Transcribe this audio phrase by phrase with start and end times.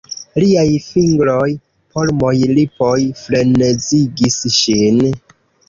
[0.43, 1.49] Liaj fingroj,
[1.99, 5.01] polmoj, lipoj frenezigis ŝin.